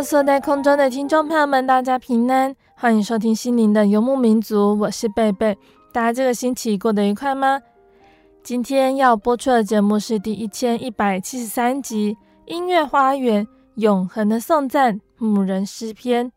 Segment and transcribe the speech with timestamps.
[0.00, 5.58] Hello，所有在空中的听众朋友们，大家平安，欢迎收听心灵的游牧民族，我是贝贝。
[5.92, 7.60] 大家这个星期过得愉快吗？
[8.42, 12.16] 今天要播出的节目是第一千一百七十三集
[12.50, 16.28] 《音乐花园永恒的颂赞牧人诗篇》。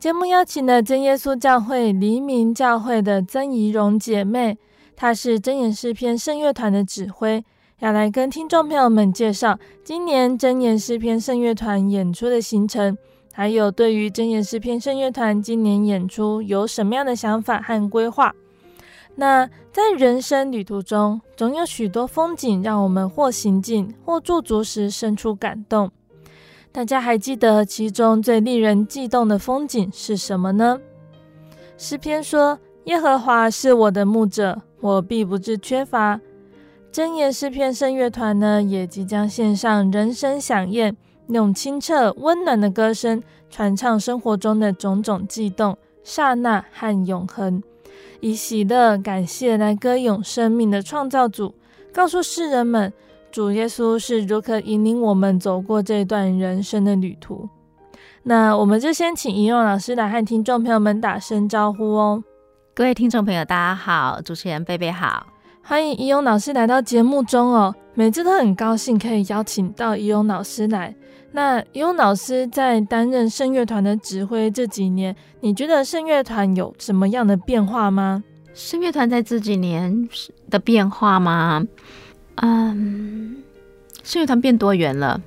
[0.00, 4.58] 节目邀请了真耶稣教会黎明教会的曾怡蓉姐妹，
[4.96, 7.44] 她是真言诗篇圣乐团的指挥。
[7.82, 12.96] 要来跟听众朋友们介绍今年真言诗篇圣乐团演出的行程，
[13.32, 18.32] 还有对于真言诗篇圣乐团今年演出有什么样的想法和规划。
[19.16, 25.90] 那在人生旅途中，总有许多风景让我们或行进或驻足时生出感动。
[26.70, 30.78] 大家还记得其中最令人悸动的风景是什么呢？
[31.76, 32.56] 诗篇说
[32.86, 36.20] ：“耶和华是我的牧者，我必不致缺乏。”
[36.92, 40.94] 真言诗篇圣乐团呢，也即将献上人声响宴，
[41.28, 47.62] 用清澈温暖的歌声传唱生活中的种种悸动、刹那和永恒，
[48.20, 51.54] 以喜乐、感谢来歌咏生命的创造主，
[51.94, 52.92] 告诉世人们，
[53.30, 57.48] 主耶稣是如何引领我们走过这段人生的旅途。
[58.24, 62.22] 那我们就先请怡蓉老师来和听众朋友们打声招呼哦。
[62.74, 65.31] 各位听众朋友，大家好，主持人贝贝好。
[65.64, 70.94] 欢迎怡勇老师来到节目中哦，每次都很高兴可以邀请到怡勇老师来。
[71.30, 78.22] 那怡勇老师在担任圣乐团的指挥这几年，你觉得圣乐团有什么样的变化吗？
[78.54, 80.08] 圣乐团在这几年
[80.50, 81.64] 的变化吗？
[82.34, 83.36] 嗯，
[84.02, 85.22] 圣乐团变多元了。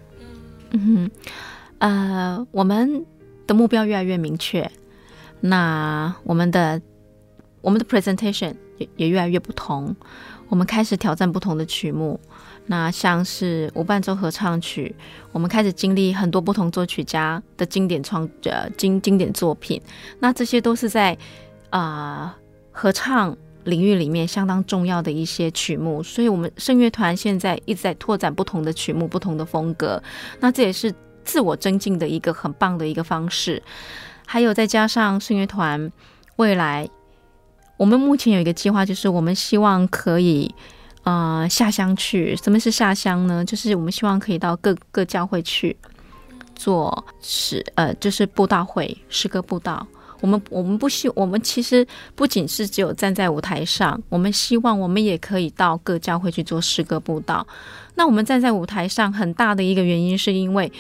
[0.71, 1.11] 嗯哼，
[1.79, 3.05] 呃，我们
[3.47, 4.69] 的目标越来越明确，
[5.39, 6.81] 那我们的
[7.61, 8.53] 我们的 presentation。
[8.77, 9.95] 也也越来越不同，
[10.49, 12.19] 我们开始挑战不同的曲目，
[12.65, 14.95] 那像是无伴奏合唱曲，
[15.31, 19.81] 我们开始经历很多不同作曲家的经典创呃经经典作品，
[20.19, 21.17] 那这些都是在
[21.69, 22.37] 啊、
[22.71, 30.01] 合唱领域里面相当重要的一些曲目，所以我们圣乐团现在一直在拓展不同的曲目、不同的风格，
[30.39, 30.93] 那这也是
[31.23, 33.61] 自我增进的一个很棒的一个方式，
[34.25, 35.91] 还有再加上圣乐团
[36.35, 36.89] 未来。
[37.77, 40.53] 我们目前有一个计划，就是我们希望可以，
[41.03, 42.35] 呃，下乡去。
[42.37, 43.43] 什么是下乡呢？
[43.43, 45.75] 就是我们希望可以到各各教会去
[46.55, 49.85] 做诗，呃，就是布道会、诗歌布道。
[50.21, 51.85] 我们我们不希，我们其实
[52.15, 57.45] 不仅是只有站在舞台上，我们希望我们也可以到各教会去做诗歌布道。
[57.95, 60.71] 那我们站在舞台上，很大的一个原因是因为，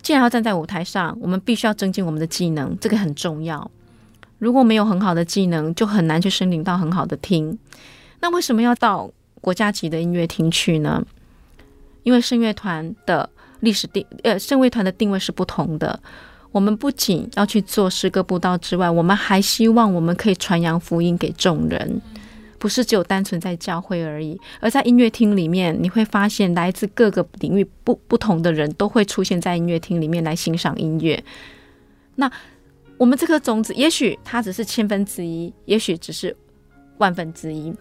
[0.00, 3.70] 既然要站在舞台上，我们必须要增进我们的技能，这个很重要。
[4.40, 7.56] 如果没有很好的技能，就很难去申领到很好的厅。
[8.20, 9.08] 那为什么要到
[9.40, 11.06] 国家级的音乐厅去呢？
[12.02, 16.00] 因为圣乐团的历史定呃，圣乐团的定位是不同的。
[16.52, 22.00] 我们不仅要去做诗歌布道之外，我们还希望我们可以传扬福音给众人，
[22.58, 24.40] 不是只有单纯在教会而已。
[24.58, 31.22] 而在音乐厅里面，你会发现来自各个领域不不同的人都会出现在音乐厅里面来欣赏音乐。
[32.16, 32.30] 那
[33.00, 36.36] 我们这颗种子，也许它只是千分之一，也许只是
[36.98, 37.74] 万分之一，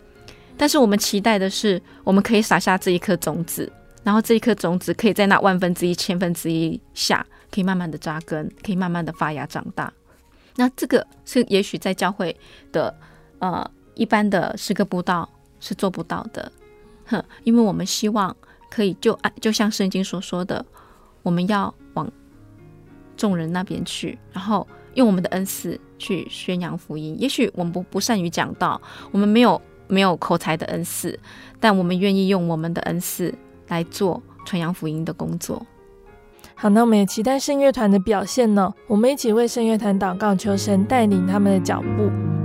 [0.55, 3.69] 但是我们期待的是，我们可以撒下这一颗种子，
[4.01, 9.91] 然后这一颗种子可以在那万分之一、千分之一下，可以慢慢的扎根，可以慢慢的发芽长大。
[10.55, 12.33] 那这个是也许在教会
[12.71, 12.97] 的
[13.39, 15.29] 呃一般的诗歌布道
[15.59, 16.49] 是做不到的，
[17.07, 18.33] 哼，因为我们希望
[18.69, 20.65] 可以就按就像圣经所说的，
[21.23, 22.09] 我们要往
[23.17, 27.15] 众人那边去，然后用我们的恩赐去宣扬福音。
[27.19, 28.81] 也许我们不不善于讲道，
[29.11, 31.19] 我们没有没有口才的恩赐，
[31.59, 33.33] 但我们愿意用我们的恩赐
[33.67, 35.65] 来做传扬福音的工作。
[36.55, 38.73] 好，那我们也期待圣乐团的表现呢。
[38.87, 42.38] 我们一起为圣乐团祷告，求神带领他们的脚步。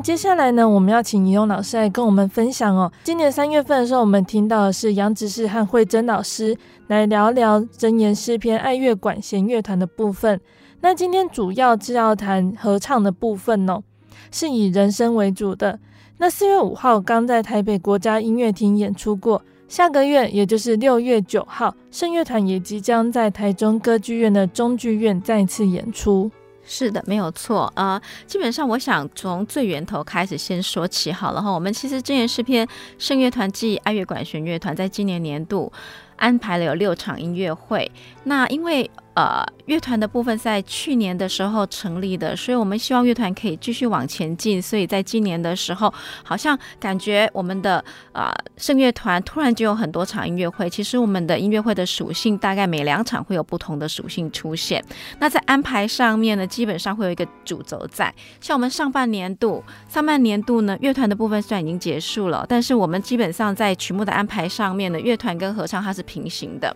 [0.00, 2.90] 接下来呢，我们要请怡勇老师来跟我们分享哦。
[3.02, 6.56] 今年三月份的时候，我们听到的是杨执事和慧珍老师
[6.86, 10.40] 来聊聊真言诗篇爱乐管弦乐团的部分。
[10.80, 13.82] 那今天主要是要谈合唱的部分哦，
[14.30, 15.78] 是以人声为主的。
[16.18, 26.30] 那四月五号刚在台北国家音乐厅演出过，下个月也就是六月九号，圣乐团也即将在台中歌剧院的中剧院再次演出。
[26.70, 31.50] 是的，没有错啊、基本上，我想从最源头开始先说起好了哈。
[31.50, 32.68] 我们其实箴言诗篇
[32.98, 35.72] 圣乐团暨爱乐管弦乐团在今年年度
[36.16, 37.90] 安排了有六场音乐会。
[38.24, 38.88] 那因为
[39.18, 44.62] 呃，乐团的部分在去年的时候成立的，所以我们希望乐团可以继续往前进。
[44.62, 45.92] 所以在今年的时候，
[46.22, 50.70] 好像感觉我们的啊圣乐团突然就有很多场音乐会。
[50.70, 54.80] 其实我们的音乐会的属性大概每两场会有不同的属性出现。
[55.18, 58.14] 那在安排上面呢，基本上会有一个主轴在。
[58.40, 66.72] 像我们上半年度，上半年度呢，乐团的部分虽然已经结束了，但是我们基本上在曲目的安排上面呢，乐团跟合唱它是平行的。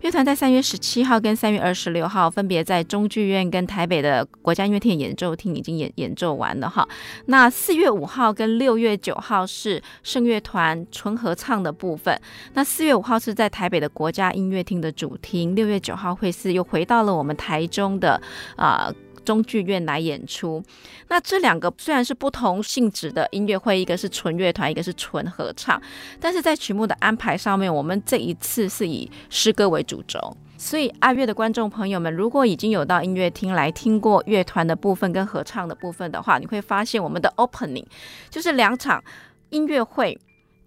[0.00, 6.88] 乐团在三月十七号跟三月二十六号分别在中剧院跟台北的国家音乐厅演奏厅已经演演奏完了哈。
[7.26, 12.18] 那四月五号跟六月九号是圣乐团纯合唱的部分。
[12.54, 18.20] 那四月五号是在台北的国家音乐厅的主厅，六月九号会是又回到了我们台中的
[18.56, 18.92] 啊。
[19.28, 20.64] 中剧院来演出，
[21.08, 25.78] 那这两个虽然是不同性质的音乐会，一个是纯乐团，一个是纯合唱，
[26.18, 30.34] 但是在曲目的安排上面，我们这一次是以诗歌为主轴。
[30.56, 37.84] 所以爱乐的观众朋友们，如果已经有到音乐厅来听过乐团的部分跟合唱的部分的话，你会发现我们的 opening
[38.30, 39.04] 就是两场
[39.50, 40.18] 音乐会。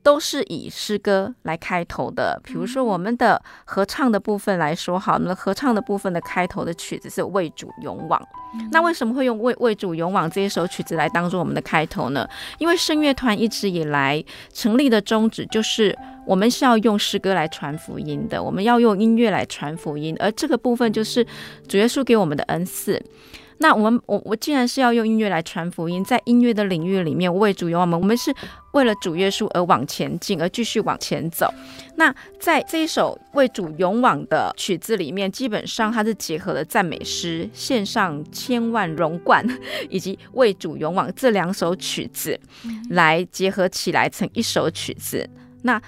[0.04, 8.20] 都是以诗歌来开头的，比如说我们的合唱的部分来说，好，那合唱的部分的开头的曲子是《为主勇往》。
[8.72, 12.28] 那为什么会用《为为主勇往》这一首曲子来当做我们的开头呢？
[12.58, 21.26] 因为声乐团一直以来成立的宗旨就是，我们是要用诗歌来传福音的，我们要用音乐来传福音，而这个部分就是
[21.68, 23.02] 主耶稣给我们的恩赐。
[23.62, 28.34] 那我们我我既然是要用音乐来传福音，在音乐的领域里面为主勇往，我们是
[28.72, 31.54] 为了主耶稣而往前进，而继续往前走。
[31.96, 39.46] 那在这一首为主勇往的曲子里面，基本上它是结合了赞美诗、献上千万荣冠
[39.90, 42.40] 以及为主勇往这两首曲子
[42.90, 45.30] 来结合起来成一首曲子。
[45.62, 45.80] 那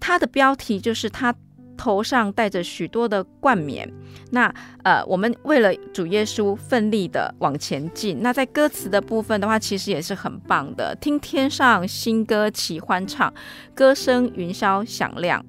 [0.00, 1.32] 它的标题就是它。
[1.76, 3.92] 头上戴着许多的冠冕，
[4.30, 8.20] 那呃，我们为了主耶稣奋力的往前进。
[8.20, 10.94] 那在歌词的部分的话，其实也是很棒的。
[11.00, 13.32] 听天上新歌齐欢唱，
[13.74, 15.44] 歌声云霄响亮，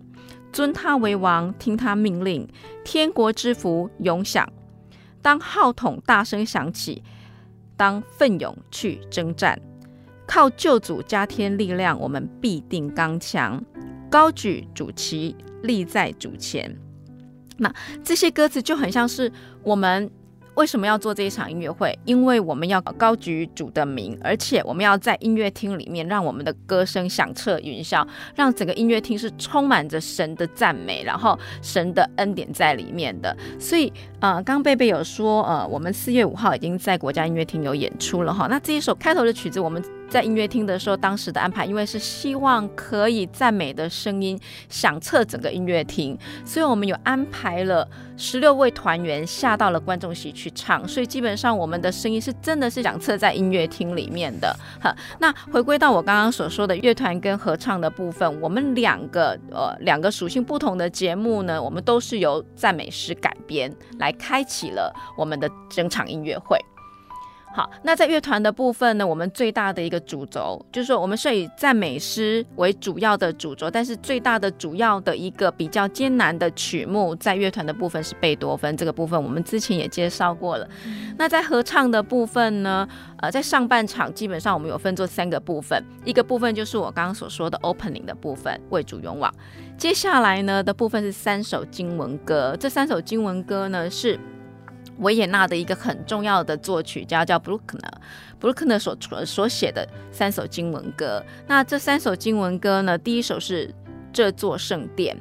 [0.52, 2.48] 尊他为王，听他命令，
[2.84, 4.48] 天国之福永享。
[5.22, 7.04] 当号筒大声响起，
[7.76, 9.60] 当奋勇去征战，
[10.28, 13.64] 靠救主加添力量，我们必定刚强，
[14.10, 15.36] 高举主旗。
[15.66, 16.74] 立在主前，
[17.58, 19.32] 那这些歌词就很像是
[19.64, 20.10] 我们
[20.56, 21.98] 为什么要做这一场音乐会？
[22.06, 33.36] 因为我们要高举主的名，而且我们要在音乐厅里面让我们的歌声响彻云霄，让整个音乐厅是充满着神的赞美，然后神的恩典在里面的。
[33.60, 33.92] 所以，
[34.26, 38.48] 呃，刚贝贝有说，呃，我们四月五号已经在国家音乐厅有演出了哈。
[38.50, 39.80] 那这一首开头的曲子，我们。
[40.08, 44.40] 在音乐厅的时候，当时的安排，因为是希望可以赞美的声音
[44.70, 54.56] 响彻整个音乐厅，所以我们有安排了十六位团员下到了观众席去唱，所以基本上我们的声音是真的是响彻在音乐厅里面的。
[54.80, 66.60] 哈，那回归到我刚刚所说的乐团跟合唱的部分，我们两个呃两个属性不同的节目呢，我们都是由赞美诗改编来开启了我们的整场音乐会。
[67.56, 78.76] 好，那在乐团的部分呢，我们最大的一个主轴就是说，我们是以赞美诗为主要的主轴，但是最大的主要的一个比较艰难的曲目，在乐团的部分是贝多芬。
[78.76, 80.68] 这个部分我们之前也介绍过了。
[80.86, 82.86] 嗯、那在合唱的部分呢，
[83.22, 89.34] 呃，在上半场基本上我们有分作三个部分，一个部分就是我刚刚所说的 opening 的部分，为主勇往。
[89.78, 94.20] 接下来呢的部分是三首经文歌，这三首经文歌呢是。
[95.00, 97.92] 维也纳的一个很重要的作曲家叫布鲁克纳，
[98.40, 101.24] 布鲁克纳所所写的三首经文歌。
[101.48, 103.74] 那这三首经文歌呢，第一首是
[104.14, 105.16] 这座圣殿。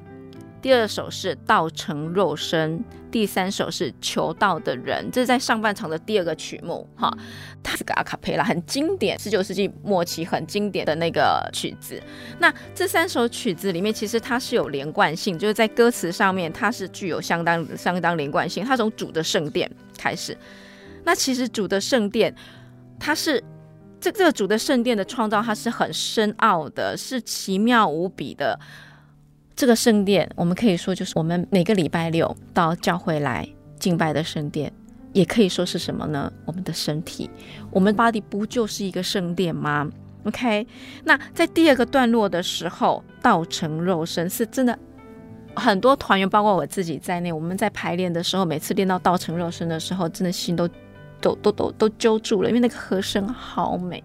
[0.64, 7.14] 第二首是道成肉身，第三首是求道的人，这是在上半场的第二个曲目，哈，
[7.62, 12.02] 它是个阿卡贝拉，很经典，十九世纪末期很经典的那个曲子。
[12.38, 18.64] 那这三首曲子里面，其实它是有连贯性，就是在歌词上面，它是具有相当相当连贯性。
[18.64, 20.34] 它从主的圣殿开始，
[21.04, 22.34] 那其实主的圣殿，
[22.98, 23.38] 它是
[24.00, 28.58] 这这个主的圣殿的创造，它是很深奥的，是奇妙无比的。
[29.56, 34.72] 这个圣殿，我们可以说就是我们每个礼拜六到教会来敬拜的圣殿，
[35.12, 36.32] 也可以说是什么呢？
[36.44, 37.30] 我们的身体，
[37.70, 39.88] 我们 body 不就是一个圣殿吗
[40.24, 40.66] ？OK，
[41.04, 44.76] 那在第二个段落的时候，道成肉身是真的，
[45.54, 50.68] 很多团员，包括我自己在内，我们在排练的时候，每次练到道成肉身的时候，真的心都
[51.20, 54.02] 都都都都揪住了，因为那个和声好美。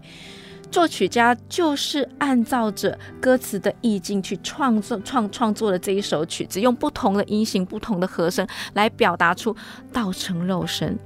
[0.70, 9.56] 作曲家就是按照着歌词的意境去创作创创作的这一首曲子，用不同的音型、不同的和声来表达出
[9.92, 10.96] 道成肉身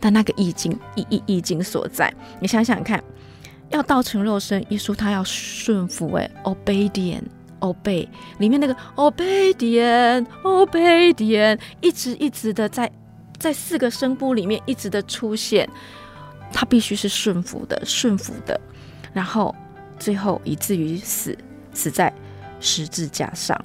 [0.00, 2.12] 的那个意境、意意意境所在。
[2.40, 3.02] 你想想看，
[3.70, 12.90] 要道成肉身，耶稣他要顺服，哎，obedient，obey，里面那个 obedient，obedient，一直一直的在
[13.38, 15.70] 在四个声部里面一直的出现，
[16.52, 18.60] 他必须是顺服的，顺服的。
[19.18, 19.52] 然后，
[19.98, 21.36] 最后以至于死，
[21.72, 22.14] 死在
[22.60, 23.60] 十字架上。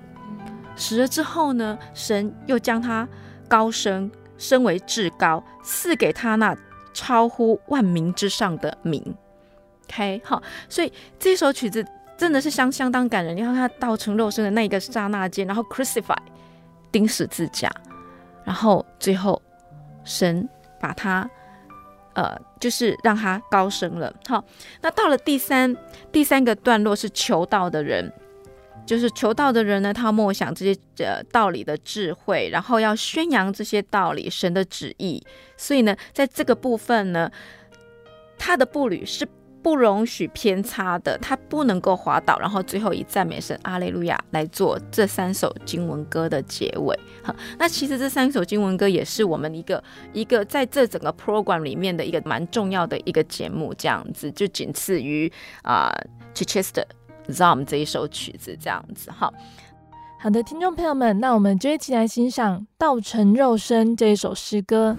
[0.75, 3.07] 死了之后呢，神又将他
[3.47, 6.57] 高升，升为至高，赐给他那
[6.91, 9.15] 超乎万民之上的名。
[9.83, 11.85] OK，好，所以这首曲子
[12.17, 13.37] 真的是相相当感人。
[13.37, 16.17] 你看他道成肉身的那一个刹那间，然后 crucify
[16.91, 17.71] 钉十字架，
[18.43, 19.39] 然后最后
[20.03, 20.49] 神
[20.81, 21.29] 把他。
[22.15, 24.15] 呃，就是让他高升了。
[24.25, 24.41] 好，
[24.81, 25.75] 那到了第三
[26.13, 28.09] 第三个段落是求道的人，
[28.85, 35.21] 就是求道的人呢，他默想这些呃道理的智慧，然后要宣扬这些道理神的旨意。
[35.57, 37.29] 所以呢，在这个部分呢，
[38.37, 39.27] 他的步履是。
[39.63, 46.99] 不容许偏差的，他不能够滑倒，然后最后以赞美神阿雷路亚来做这三首经文歌的结尾。
[47.23, 55.89] 好，那其实这三首经文歌也是我们一个 一个在这整个 program 里面的一个蛮重要的一个节目，这样子就仅次于啊
[56.35, 56.83] Chichester
[57.29, 59.09] Psalm 这一首曲子这样子。
[59.09, 59.33] 好，
[60.19, 64.97] 好的，听众朋友们，那我们就一起来欣赏《道成肉身》这一首诗歌。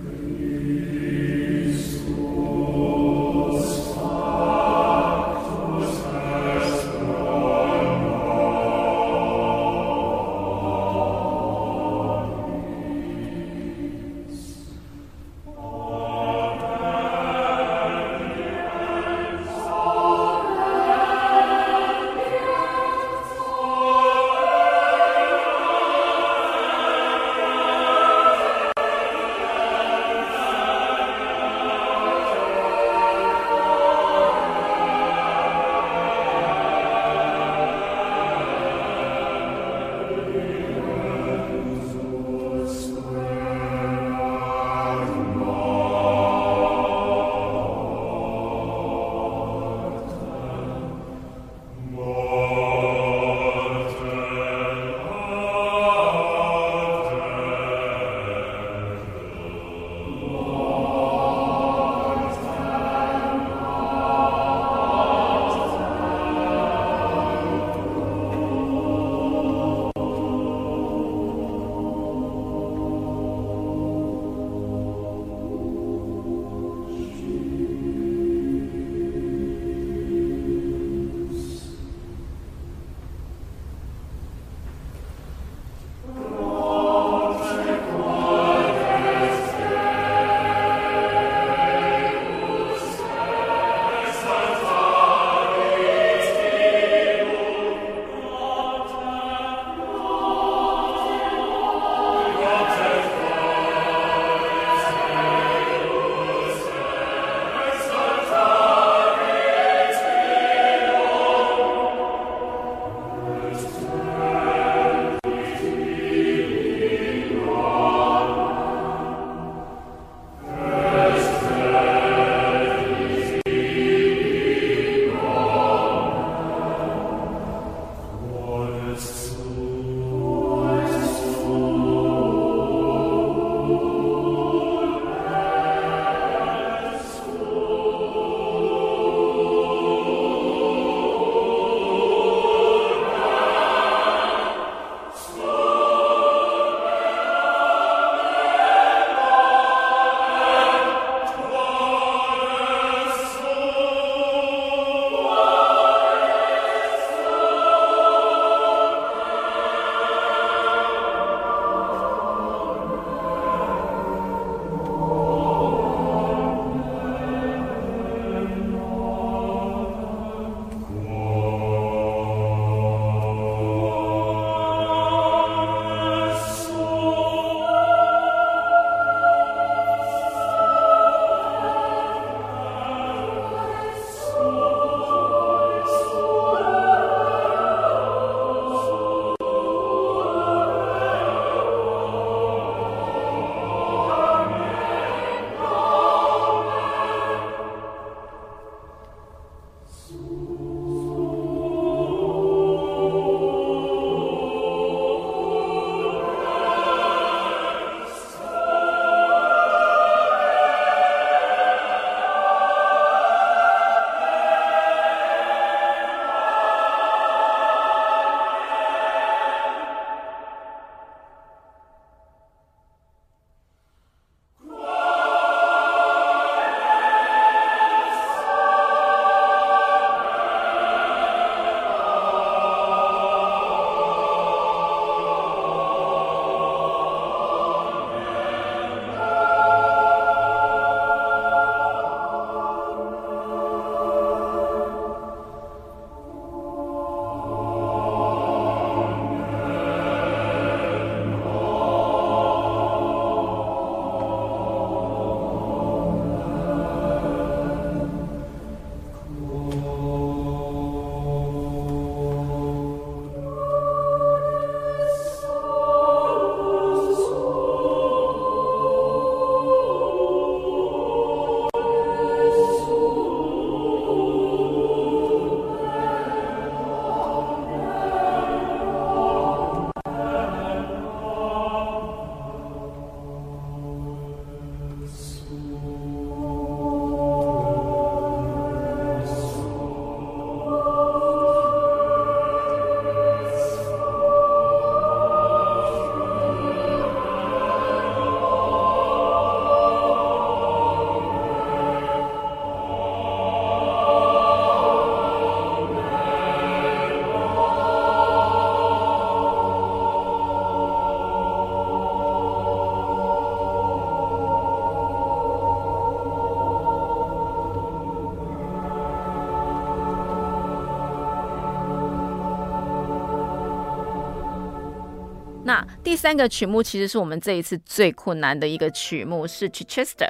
[326.14, 330.28] 第三个曲目其实是我们这一次最困难的一个曲目，是 Chichester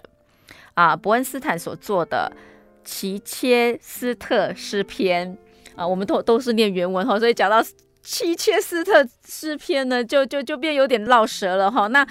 [0.73, 2.33] 啊，伯恩斯坦所做的
[2.83, 5.37] 奇切斯特诗篇
[5.77, 7.62] 啊，我们都都是念原文哈，所以讲到
[8.01, 11.87] 奇切斯特诗篇呢，就就就变有点绕舌了哈。
[11.88, 12.09] 那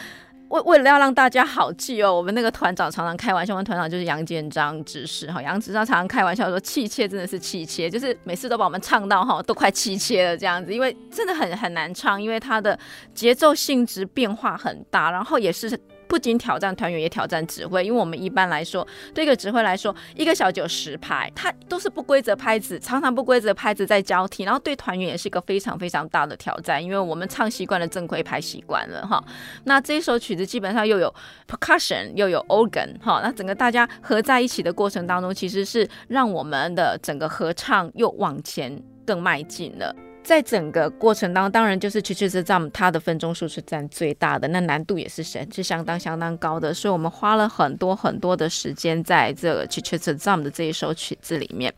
[0.54, 12.78] 为为了要让大家好记哦，我们那个团长常常开玩笑，我们团长就是杨建章指示哈，杨执事常常开玩笑说，气切真的是气切，就是每次都把我们唱到哈，都快气切了这样子，因为真的很很难唱，因为它的
[13.16, 15.80] 节奏性质变化很大，然后也是。
[16.14, 29.24] 不仅挑战团员，也挑战指挥，因为我们一般来说，对一个指挥来说，一个小节有十拍，它都是不规则拍子，常常不规则拍子在交替，然后对团员也是一个非常非常大的挑战，因为我们唱习惯了正规拍习惯了哈。
[29.64, 31.12] 那这一首曲子基本上又有
[31.50, 39.96] percussion 又有 organ 哈，那整个大家合在一起的过程当中，其实是让我们的整个合唱又往前更迈进了。
[40.24, 51.74] 在整个过程当中，当然就是 Chichester-Zam 它的分钟数是占最大的，那难度也是是是相当相当高的，所以我们花了很多很多的时间在这个 Chichester-Zam 的这一首曲子里面。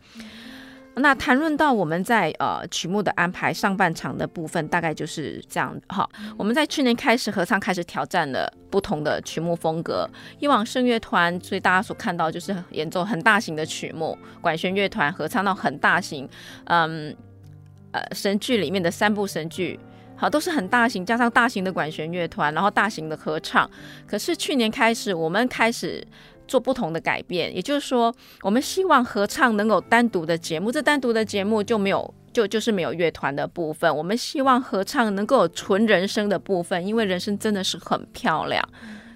[0.98, 6.08] 那谈论到我们在呃曲目的安排，上半场的部分大概就是这样哈。
[6.38, 16.26] 我们在去年开始合唱开始挑战了不同的曲目风格，以往圣乐团，所以大家所看到就是演奏很大型的曲目，管弦乐团合唱到很大型，
[16.64, 17.14] 嗯。
[17.96, 19.80] 呃，神剧里面的三部神剧，
[20.16, 23.68] 好，都是很大型，加上大型的管弦乐团，然后大型的合唱。
[24.06, 26.06] 可是去年开始，我们开始
[26.46, 33.96] 做不同的改变，也就是说，我们希望合唱能够单独的节目，这单独的节目就没有，就就是没有乐团的部分。
[33.96, 38.62] 我们希望合唱能够有纯人声的部分，因为人声真的是很漂亮。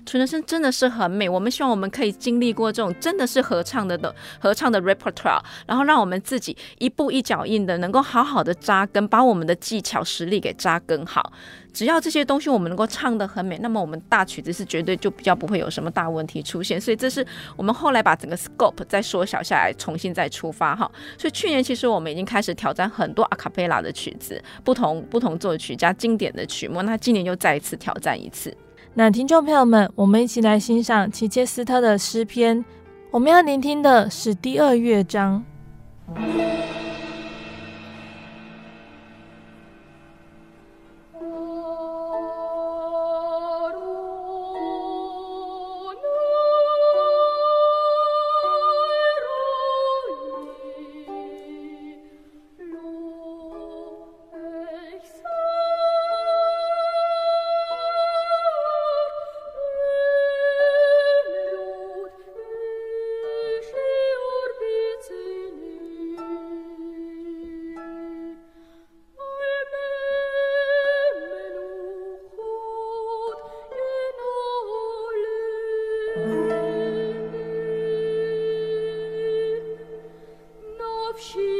[0.07, 11.33] 纯人声真的是很美，我们希望我们可以经历过这种真的是合唱的的合唱的 repertoire，然后让我们自己一步一脚印的能够好好的扎根，把我们的技巧实力给扎根好。
[11.73, 16.81] 只要这些东西我们能够唱得很美，那么我们大曲子是绝对就比较不会有什么大问题出现。
[16.81, 17.25] 所以这是
[17.57, 20.91] 我们后来把整个 scope 再缩小下来，重新再出发哈。
[21.17, 28.53] 所以去年其实我们已经开始挑战很多 a cappella 的曲子，不同不同作曲家经典的曲目，那今年又再一次挑战一次。
[28.92, 32.64] 那听众朋友们，我们一起来欣赏齐切斯特的诗篇。
[33.12, 35.44] 我们要聆听的是第二乐章。
[81.20, 81.60] she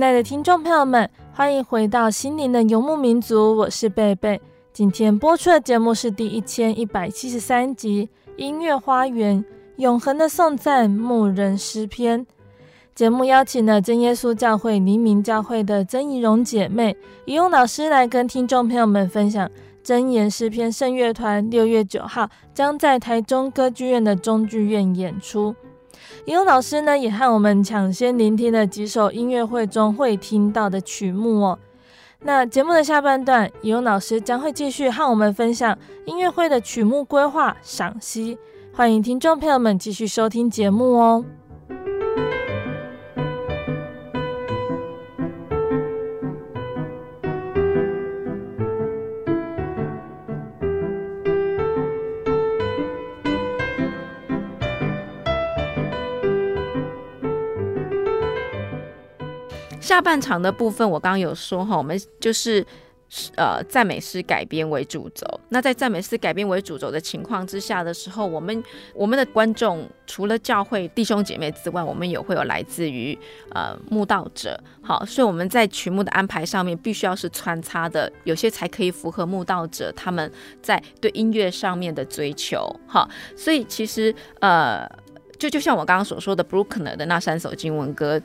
[0.00, 4.40] 亲爱的听众朋友们，欢迎回到心灵的游牧民族，我是贝贝。
[4.72, 8.08] 今天播出的节目是第一千一百七十三集
[8.38, 9.44] 《音乐花园：
[9.76, 12.24] 永恒的颂赞牧人诗篇》。
[12.94, 19.50] 节目邀请了真耶稣教会黎明教会的曾怡蓉姐妹、怡蓉老师来跟听众朋友们分享
[19.82, 25.54] 真言诗篇圣乐团六月九号将在台中歌剧院的中剧院演出。
[26.26, 31.58] 怡蓉老师呢，也和我们抢先聆听了几首音乐会中会听到的曲目哦。
[32.20, 38.38] 那节目的下半段，怡蓉老师将会继续和我们分享音乐会的曲目规划、赏析。
[38.74, 41.24] 欢迎听众朋友们继续收听节目哦。
[59.90, 62.64] 下半场的部分，我刚刚有说哈，我们就是
[63.34, 65.26] 呃赞美诗改编为主轴。
[65.48, 68.62] 那在赞美诗改编为主轴的情况之下的时候，我们
[68.94, 73.18] 我们的观众除了教会弟兄姐妹之外，我们也会有来自于
[73.50, 74.56] 呃慕道者。
[74.80, 80.30] 好，所以我们在曲目的安排上面必须要是穿插的，有些才可以符合慕道者他们
[80.62, 82.64] 在对音乐上面的追求。
[82.86, 84.88] 好，所以其实呃
[85.36, 88.22] 就就像我刚刚所说的，布鲁克纳的那三首经文歌。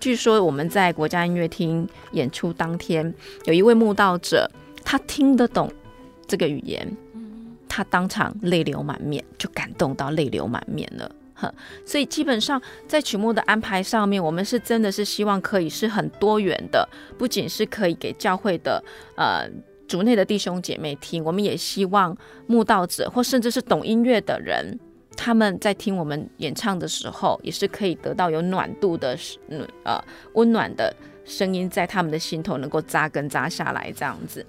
[0.00, 3.12] 据说我们在国家音乐厅演出当天，
[3.44, 4.48] 有一位慕道者，
[4.84, 5.70] 他听得懂
[6.26, 6.96] 这个语言，
[7.68, 11.10] 他当场泪流满面，就感动到泪流满面了。
[11.34, 11.52] 呵，
[11.84, 18.82] 所以基本上在曲目的安排上面，我们是真的是希望可以是很多元的，不仅是可以给教会的
[19.16, 19.48] 呃
[19.86, 24.78] 主内的弟兄姐妹听，我们也希望慕道者或甚至是懂音乐的人。
[25.20, 29.18] 他们在听我们演唱的时候，也是可以得到有暖度的，
[29.82, 30.00] 呃，
[30.34, 34.46] 温暖的声音在他们的心头能够扎根扎下来，这样子。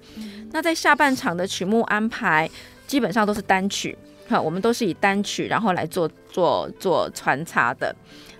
[0.52, 2.48] 那在下半场的曲目安排，
[2.86, 7.92] 基本上都是单曲，哈，我们都是以单曲然后来做做做穿插的。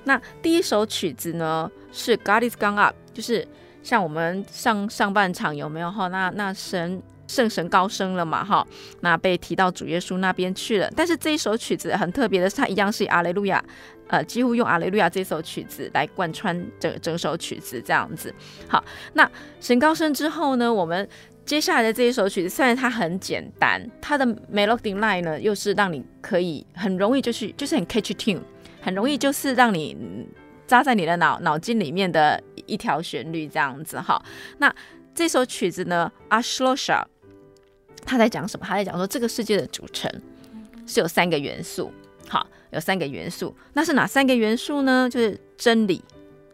[0.05, 3.47] 那第一首曲子呢是 God is gone up，就是
[3.83, 6.07] 像我们上上半场有没有哈？
[6.07, 7.03] 那那神。
[7.31, 8.45] 圣神高升了嘛？
[8.45, 8.67] 哈，
[9.03, 10.91] 那被提到主耶稣那边去了。
[10.97, 13.65] 但是这一首曲子很特别的是，它一样是阿雷路亚，
[14.09, 18.35] 呃，几乎用阿雷路亚这首曲子来贯穿整整首曲子这样子。
[18.67, 21.09] 好，那神高升之后呢，我们
[21.47, 28.41] 接下来的这一首曲子虽然它很简单，它的 melody line 呢又是让你可以很容易就是就是很 catch tune，
[28.83, 29.97] 很容易就是让你
[30.67, 34.01] 扎在你的脑脑筋里面的一条旋律这样子。
[34.01, 34.21] 哈，
[34.59, 34.75] 那
[35.15, 37.07] 这首曲子呢，阿什罗莎。
[38.05, 38.67] 他在讲什么？
[38.67, 40.11] 他在讲说，这个世界的组成
[40.87, 41.93] 是有三个元素，
[42.29, 45.09] 好，有三个元素，那是哪三个元素呢？
[45.11, 46.03] 就是真理、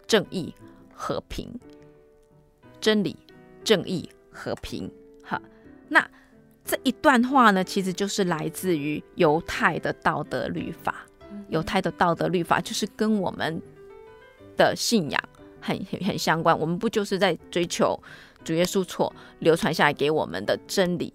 [0.07, 0.55] 正义、
[0.95, 1.49] 和平。
[2.79, 3.17] 真理、
[3.65, 4.89] 正义、和平。
[5.25, 5.41] 好，
[5.89, 6.09] 那
[6.65, 11.07] 这一段话呢，其实就是来自于犹太的道德律法。
[11.49, 13.61] 犹太的道德律法就是跟我们
[14.57, 15.21] 的信仰
[15.61, 16.57] 很很很相关。
[16.57, 18.01] 我们不就是在追求
[18.45, 21.13] 主耶稣错流传下来给我们的真理？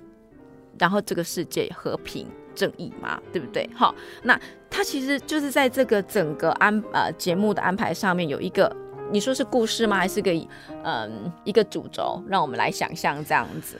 [0.80, 3.70] 然后这个世界和平正义嘛，对不对？
[3.76, 8.76] 好，那他其实就是在这个整个安呃节目的安排上面有一个
[9.12, 9.98] 你说是故事吗？
[9.98, 10.32] 还是个
[10.84, 12.24] 嗯一个主轴？
[12.28, 13.80] 让我们来想象这样子。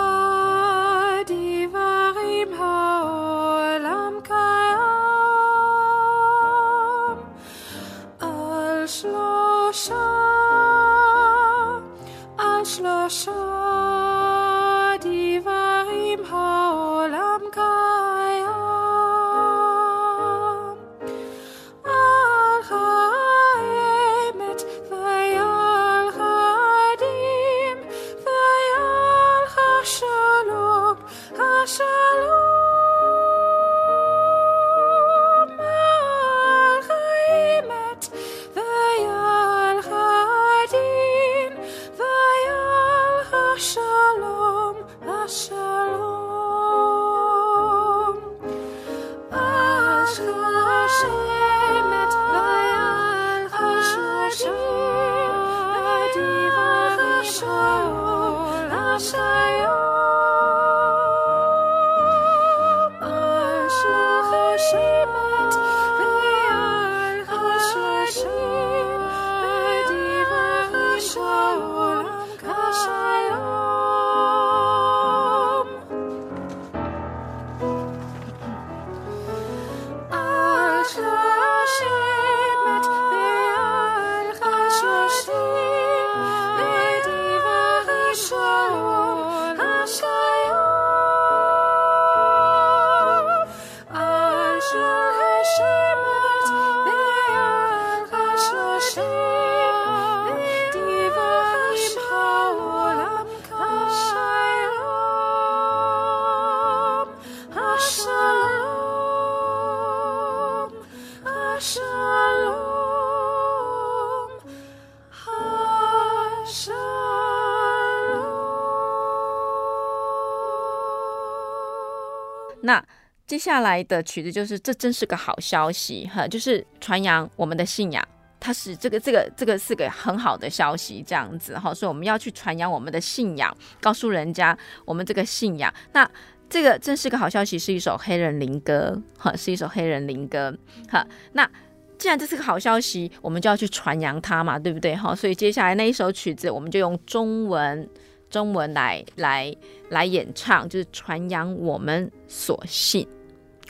[123.31, 128.05] 接下来的曲子就是，这真是个好消息哈，就是传扬我们的信仰，
[128.41, 135.73] 它是这个这个这个是个很好的消息，这样子哈，所以我们要去传扬我们的信仰，告诉人家我们这个信仰。
[135.93, 136.05] 那
[136.49, 140.53] 这个真是个好消息，是一首黑人灵歌哈，是一首黑人灵歌
[140.89, 141.07] 哈。
[141.31, 141.49] 那
[141.97, 145.15] 既然这是个好消息，我们就要去传扬它嘛，对不对哈？
[145.15, 147.89] 所以接下来那一首曲子，我们就用中文。
[148.29, 149.53] 中文来来
[149.89, 153.05] 来演唱，就是传扬我们所信，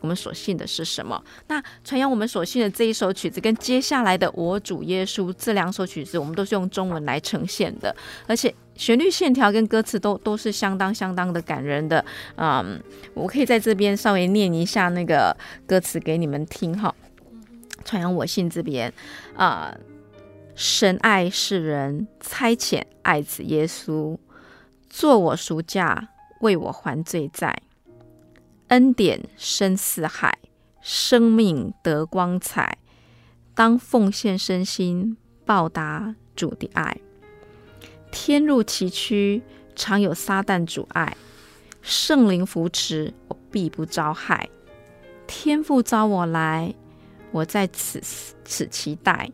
[0.02, 1.24] 我们所信的是什么？
[1.48, 7.96] 那传扬我们所信的这一首曲子，跟接下来的《我主耶稣》这两首曲子，我们都是用中文来呈现的，
[8.28, 12.04] 而且旋律线条跟歌词都都是相当相当的感人的。
[12.36, 12.82] 嗯，
[13.14, 15.36] 我可以在这边稍微念一下那个
[15.66, 16.94] 歌词给你们听哈。
[17.86, 18.94] 传扬我信这边
[19.36, 19.76] 啊，
[20.56, 24.18] 神爱世人，差遣爱子耶稣。
[24.90, 26.10] 做我赎价，
[26.42, 27.56] 为我还罪债，
[28.72, 30.40] 恩典深似海，
[30.80, 32.78] 生命得光彩。
[33.54, 37.02] 当奉献身心，报答主的爱。
[38.12, 39.42] 天路崎岖，
[39.76, 41.18] 常有撒旦阻碍，
[41.82, 44.50] 圣灵扶持，我必不遭害。
[45.28, 46.74] 天父召我来，
[47.32, 48.02] 我在此
[48.46, 49.30] 此期待，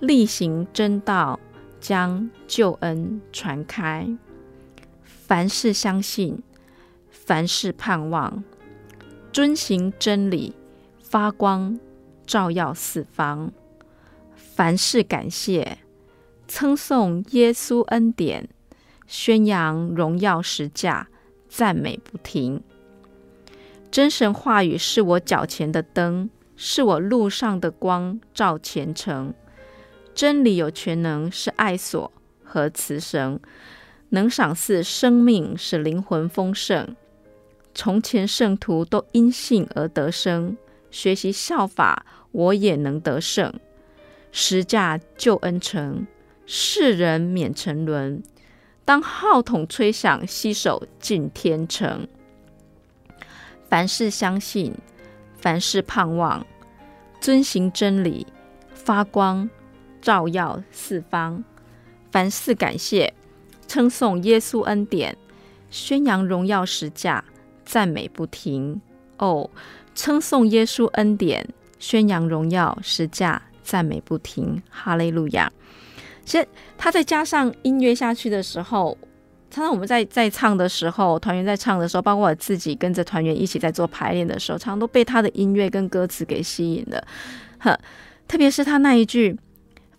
[0.00, 1.38] 力行真道，
[1.78, 4.08] 将救恩传开。
[5.04, 6.42] 凡事相信，
[7.26, 8.44] 凡事盼望，
[9.32, 10.54] 遵行真理，
[11.00, 11.76] 发光
[12.24, 13.50] 照耀四方。
[14.36, 15.78] 凡事感谢，
[16.46, 18.48] 称颂耶稣恩典，
[19.08, 21.08] 宣扬荣耀实价，
[21.48, 22.62] 赞美不停。
[23.90, 29.34] 真神话语是我脚前的灯，是我路上的光，照前程。
[30.14, 32.12] 真理有全能，是爱所
[32.44, 33.40] 和慈神。
[34.10, 36.94] 能赏赐生命，使灵魂丰盛。
[37.76, 40.56] 从前圣徒都因信而得生，
[40.90, 43.52] 学习效法，我也能得胜。
[44.32, 46.06] 十架救恩成，
[46.46, 48.22] 世人免沉沦。
[48.86, 52.08] 当号筒吹响，携手进天城。
[53.68, 54.74] 凡事相信，
[55.36, 56.46] 凡事盼望，
[57.20, 58.26] 遵行真理，
[58.72, 59.50] 发光，
[60.00, 61.44] 照耀四方。
[62.10, 63.12] 凡事感谢，
[63.68, 65.14] 称颂耶稣恩典，
[65.70, 67.22] 宣扬荣耀十架，
[67.66, 68.80] 赞美不停。
[69.18, 69.50] 哦，
[69.94, 71.46] 称颂耶稣恩典，
[71.78, 74.62] 宣扬荣耀十架，赞美不停。
[74.70, 75.52] 哈利路亚！
[76.24, 76.48] 其实
[76.78, 78.96] 他再加上音乐下去的时候。
[79.48, 87.06] 常常我们在在唱的时候，团员在唱的时候，包括我自己跟着团员一起在做排练的时候，常常都被他的音乐跟歌词给吸引了，
[87.58, 87.78] 呵，
[88.28, 89.38] 特别是他那一句。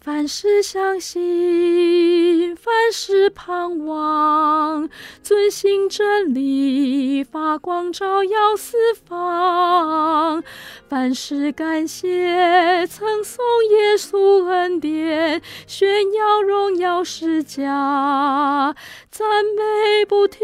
[0.08, 4.88] 凡事相信，凡事盼望，
[5.22, 10.41] 遵行真理，发光照耀四方。
[10.88, 18.74] 凡事感谢，称颂耶稣恩典，炫耀荣耀十架，
[19.12, 19.28] 赞
[19.58, 20.39] 美不停。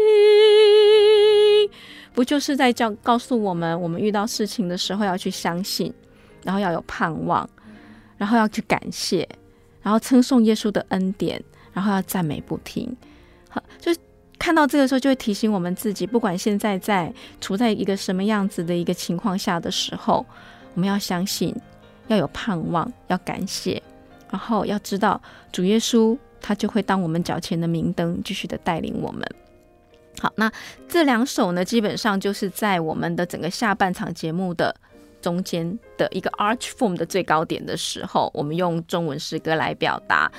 [2.12, 5.90] 不就是在教告诉我们，我们遇到事情的时候要去相信，
[6.42, 7.48] 然后要有盼望，
[8.18, 9.26] 然后要去感谢。
[9.84, 11.40] 然后称颂耶稣的恩典，
[11.72, 12.96] 然后要赞美不停。
[13.48, 13.94] 好，就
[14.38, 20.24] 看到这个时候，就会提醒我们自己，不管现在在处在一个什么样子的一个情况下的时候，
[20.74, 21.54] 我们要相信，
[22.08, 23.80] 要有盼望，要感谢，
[24.30, 25.20] 然后要知道
[25.52, 29.22] 主耶稣他就会当我们脚前的明灯，继续的带领我们。
[30.18, 30.50] 好，那
[30.88, 34.74] 这两首呢，基本上就是在我们的整个下半场节目的。
[35.24, 40.30] 中间的一个 arch form 的最高点的时候，我们用中文诗歌来表达。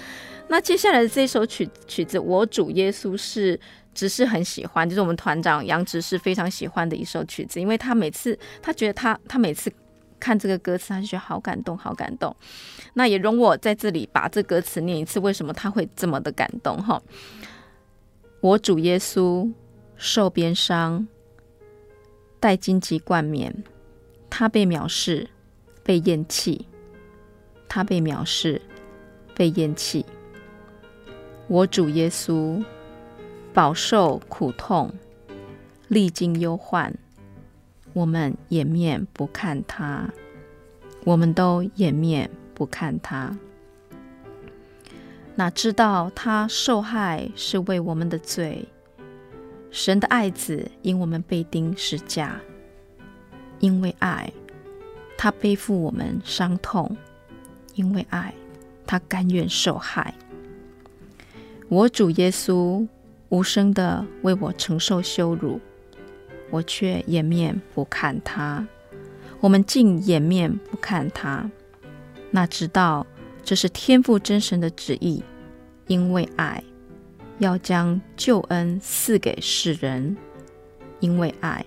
[0.47, 3.59] 那接下来的这首曲曲子，我主耶稣是
[3.95, 9.73] 执事很喜欢，就是我们团长杨执事非常喜欢的一首曲子，因为他每次他觉得他他每次
[10.19, 12.35] 看这个歌词，他就觉得好感动，好感动。
[12.93, 16.77] 那也容我在这里把这歌词念一次，为什么他会这么的感动？
[16.83, 17.01] 哈，
[18.39, 19.51] 我主耶稣
[19.95, 21.07] 受鞭伤，
[22.39, 23.63] 带荆棘冠冕。
[24.37, 25.29] 他被藐视，
[25.81, 26.65] 被厌弃；
[27.69, 28.61] 他被藐视，
[29.33, 30.05] 被厌弃。
[31.47, 32.61] 我主耶稣
[33.53, 34.93] 饱受苦痛，
[35.87, 36.93] 历经忧患，
[37.93, 40.09] 我们掩面不看他，
[41.05, 43.37] 我们都掩面不看他。
[45.35, 48.67] 哪知道他受害是为我们的罪，
[49.71, 52.41] 神的爱子因我们被钉十架。
[53.59, 54.31] 因为爱，
[55.17, 56.95] 他背负我们伤痛；
[57.73, 58.33] 因为爱，
[58.85, 60.13] 他甘愿受害。
[61.67, 62.87] 我主耶稣
[63.29, 65.59] 无声的为我承受羞辱，
[66.51, 68.67] 我却掩面不看他。
[69.39, 71.49] 我们竟掩面不看他，
[72.31, 73.05] 哪知道
[73.43, 75.23] 这是天父真神的旨意。
[75.87, 76.63] 因为爱，
[77.37, 80.15] 要将救恩赐给世人；
[80.99, 81.63] 因为爱。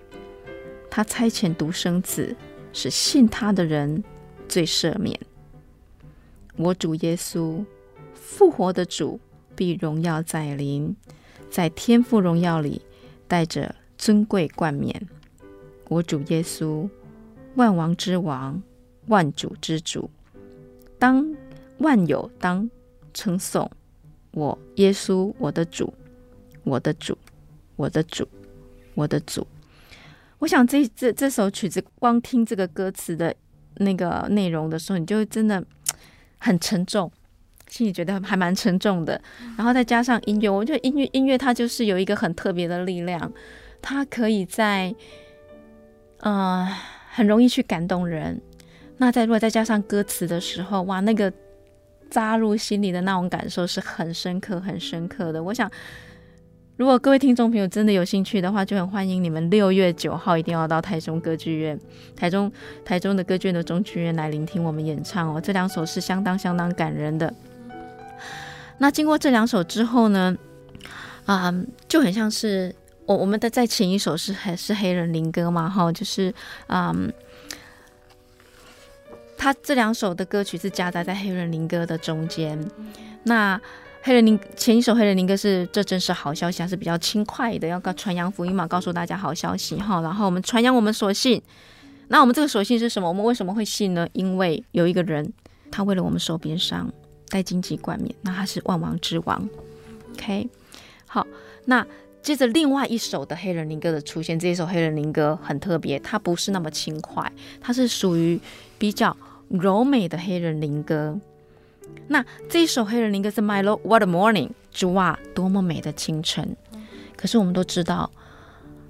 [0.91, 2.35] 他差遣独生子，
[2.73, 4.03] 使信他的人
[4.49, 5.19] 最赦免。
[6.57, 7.65] 我主耶稣
[8.15, 9.21] 复活的主，
[9.55, 10.97] 必荣耀在临，
[11.51, 12.83] 在天父荣耀里
[13.27, 15.09] 带着尊贵冠冕。
[15.89, 16.89] 我主耶稣
[17.55, 18.63] 万王之王，
[19.07, 20.11] 万主之主，
[20.99, 21.35] 当
[21.79, 22.69] 万有当
[23.15, 23.71] 称颂
[24.33, 25.95] 我耶稣，我的主，
[26.65, 27.17] 我的主，
[27.77, 28.29] 我的主，
[28.95, 29.47] 我的主。
[30.39, 33.35] 我想这这这首曲子，光听这个歌词的
[33.79, 35.63] 那个内容的时候，你就真的
[36.39, 37.11] 很沉重，
[37.69, 39.21] 心里觉得还蛮沉重的。
[39.57, 43.33] 然后再加上音乐，我觉得音乐音乐它就是有一个很特别的力量，
[43.83, 44.95] 它可以在
[46.21, 46.77] 嗯、呃、
[47.11, 48.41] 很容易去感动人。
[48.99, 51.33] 那再如果再加上歌词的时候，哇，那个
[52.09, 55.43] 扎入心里的那种感受是很深刻、很深刻的。
[55.43, 55.69] 我想。
[56.79, 61.77] 如果各位听众朋友真的有兴趣的话，就很欢迎你们六月九号一定要到台中歌剧院，
[62.15, 62.51] 台中
[62.85, 65.41] 台中的歌剧院的中剧院来聆听我们演唱哦。
[65.41, 67.35] 这两首是相当相当感人的。
[68.79, 70.37] 那经过这两首之后呢，
[71.27, 71.53] 啊、
[71.89, 72.73] 就很像是
[73.07, 76.33] 我我们的在前一首是还是黑人灵歌嘛，哈，就是
[76.69, 77.13] 嗯，
[79.37, 82.57] 他这两首的歌曲是夹杂在黑人灵歌的中间，
[83.25, 83.61] 那。
[84.01, 90.01] 黑人灵前一首黑人灵歌是这真是好消息，还是比较轻快的，要告传扬福音嘛，告诉大家好消息哈。
[90.01, 91.43] 然后我们传扬我们所信，
[92.09, 93.09] 那我们这个所信是什么？
[93.09, 94.09] 我们为什么会信呢？
[94.13, 95.31] 因为有一个人，
[95.71, 96.91] 他为了我们受鞭伤，
[97.29, 99.49] 带荆棘冠冕，那他是万王之王。
[100.15, 100.49] OK，
[101.07, 101.27] 好，
[101.67, 101.87] 那
[102.23, 107.31] 接着另外一首的黑人灵歌的出现，这一首黑人灵歌很特别，它不是那么轻快，
[107.61, 108.41] 它是属于
[108.79, 109.15] 比较
[109.51, 111.19] 柔美的黑人灵歌。
[112.09, 116.57] 那这一首黑人灵歌是 My Lord What a Morning，主啊，多么美的清晨。
[117.17, 118.11] 可是我们都知道，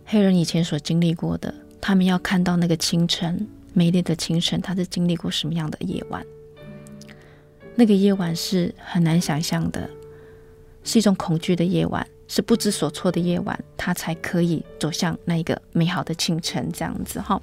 [0.05, 6.25] 黑人以前所经历过的，他们要看到那个清晨美丽的清晨，他是经历过什么样的夜晚？
[7.75, 9.91] 那个夜晚是很难想象的，
[10.85, 17.41] 是一种恐惧的夜晚，是不知所措的夜晚，他才可以走向那一个美好的清晨，这样子哈。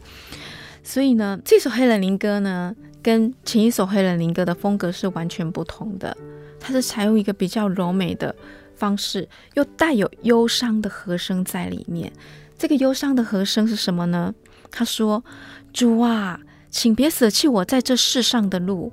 [0.84, 2.76] 所以呢，这首黑人灵歌呢，
[3.06, 6.18] 跟前一首黑人灵歌的风格是完全不同的。
[6.60, 8.36] 它是采用一个比较柔美的
[8.76, 12.12] 方式，又带有忧伤的和声在里面。
[12.58, 14.34] 这个忧伤的和声是什么呢？
[14.72, 15.24] 他说
[15.72, 16.39] ：“主啊，
[16.72, 18.91] 请别舍弃我在这世上的路。”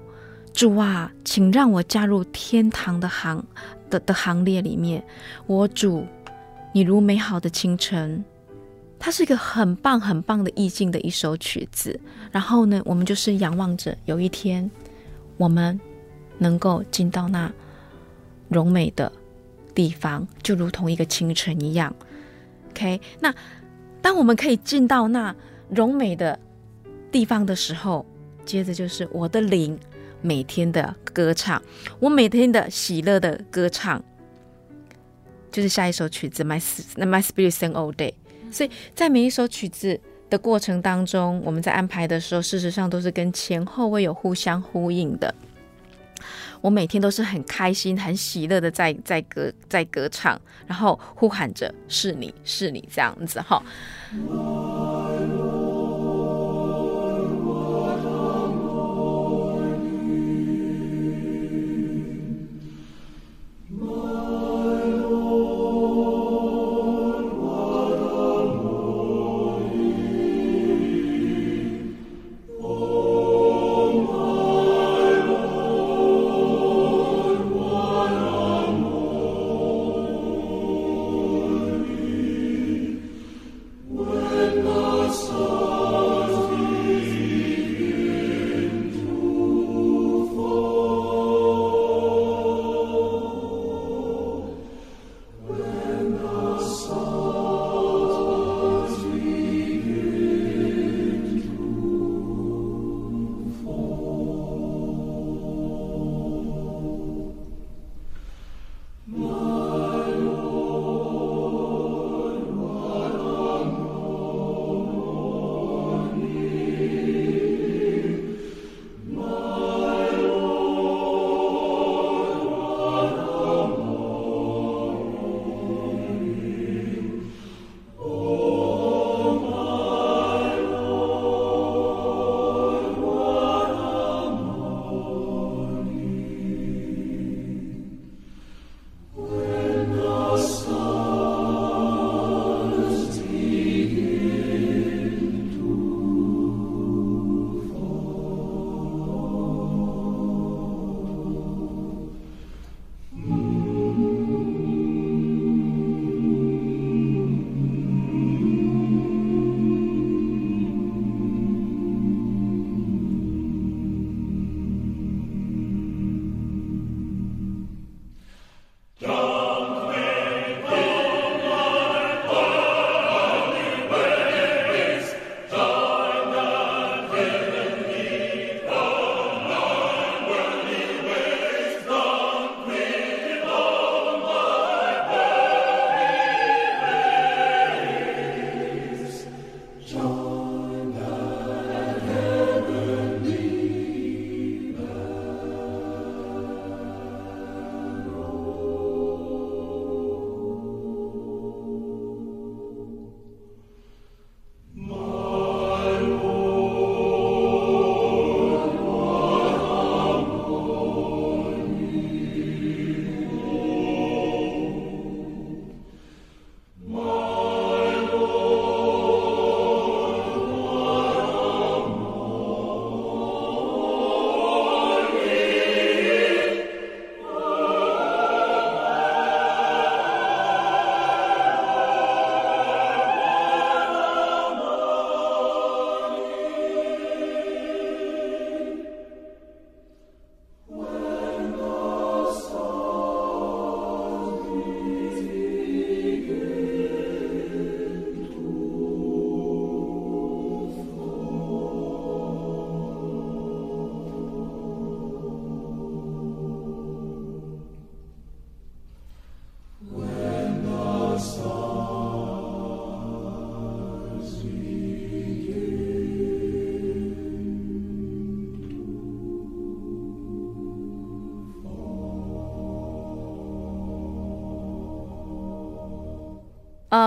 [0.53, 3.43] 主啊，请让我加入天堂的行
[3.89, 5.03] 的的行列里面。
[5.47, 6.07] 我主，
[6.75, 8.23] 你如美好的清晨，
[9.05, 11.99] 它是一个很棒很棒的意境的一首曲子。
[12.31, 14.71] 然后呢，我们就是仰望着有一天，
[15.37, 15.81] 我们
[16.39, 17.53] 能够进到那
[18.49, 19.11] 荣美的
[19.75, 21.93] 地方，就如同一个清晨一样。
[22.71, 23.35] OK，那
[24.01, 25.35] 当我们可以进到那
[25.69, 26.39] 荣美的
[27.11, 28.07] 地方的时候，
[28.45, 29.77] 接着就是我的灵。
[30.25, 31.61] 每天的歌唱，
[31.99, 34.01] 我每天的喜乐的歌唱，
[35.51, 36.61] 就是下一首曲子《My
[36.95, 38.13] My Spirit Sing All Day》。
[38.53, 39.99] 所以在每一首曲子
[40.31, 45.35] 的过程当中，我们在安排的时候，事实上都是跟前后位有互相呼应的。
[46.61, 53.61] 我每天都是很开心、很喜乐的在在歌在歌唱，然后呼喊着“是你是你”这样子哈。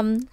[0.01, 0.27] 嗯，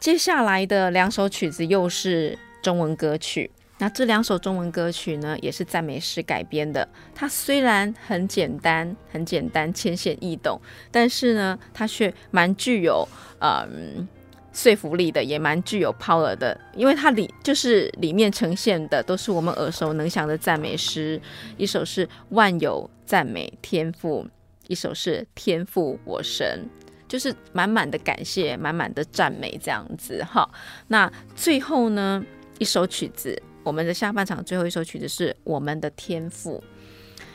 [0.00, 3.50] 接下来的两首曲子又是中文歌曲。
[3.80, 6.86] 那这两首中文歌曲呢，也是赞美诗改编的。
[7.14, 13.06] 它虽然很简单，很简单，浅显易懂，但是呢，它却蛮具有
[13.40, 14.06] 嗯
[14.52, 16.60] 说服力的，也蛮具有 power 的。
[16.74, 21.20] 因为它里就是里面呈现的都是我们耳熟能详的赞美诗，
[21.56, 24.26] 一首是万有赞美天赋，
[24.66, 26.68] 一首是天赋我神，
[27.08, 30.48] 就是满满的感谢，满满的赞美这样子哈。
[30.88, 32.22] 那最后呢，
[32.58, 33.42] 一首曲子。
[33.64, 36.62] 我们的下半场最后一首曲子是我们的天赋。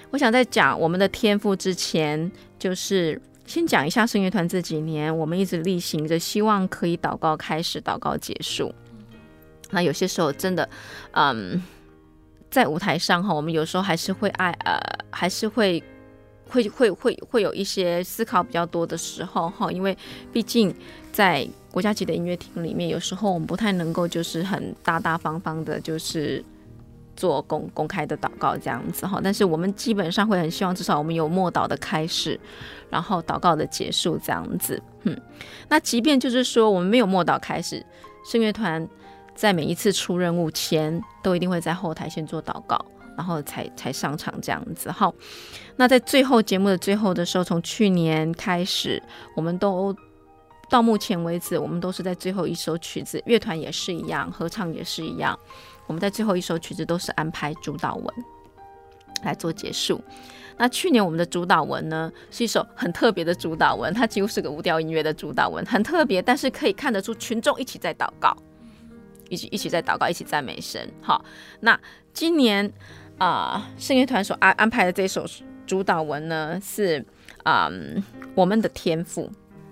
[0.09, 8.73] 我想在讲我们的天赋之前，就是先讲一下圣乐团这几年我们一直例行着，希望可以祷告开始，祷告结束。
[9.69, 10.67] 那有些时候真的，
[11.11, 11.61] 嗯，
[12.49, 14.79] 在舞台上哈，我们有时候还是会爱，呃，
[15.11, 15.83] 还是会
[16.53, 19.97] 会会会会有一些思考比较多的时候哈，因为
[20.31, 20.73] 毕竟
[21.11, 21.47] 在。
[21.73, 26.45] 国家级的音乐厅里面，有时候我们不太能够就是很大大方方的，就是
[27.15, 29.19] 做公公开的祷告这样子哈。
[29.23, 32.39] 但是我们基本上会很希望，至少我们有默祷的开始，
[32.91, 34.79] 然后祷告的结束这样子。
[35.01, 35.19] 嗯，
[35.67, 37.83] 那即便就是说我们没有默祷开始，
[38.31, 38.87] 圣乐团
[39.33, 42.79] 在每一次出任务前，都一定会在后台先做祷告，
[43.17, 45.11] 然后才才上场这样子哈。
[45.75, 49.01] 那在最后节目的最后的时候，从去年开始，
[49.35, 49.95] 我们都。
[50.69, 55.37] 到目前为止，我们都是在最后一首曲子，乐团也是一样，合唱也是一样。
[55.85, 58.07] 我们在最后一首曲子都是安排主导文
[59.23, 60.01] 来做结束。
[60.57, 68.35] 那去年我们的主导文呢，是一首很特别的主导文，它几乎是个无调音乐的主导文，很特别，但是可以看得出群众一起在祷告，
[69.29, 70.91] 一起一起在祷告，一起赞美神。
[71.01, 71.23] 好，
[71.59, 71.79] 那
[72.13, 72.71] 今年
[73.19, 75.27] 啊，圣、乐团所安安排的这首
[75.65, 77.03] 主导文呢，是
[77.43, 77.69] 啊、
[78.35, 79.31] 我们的天赋。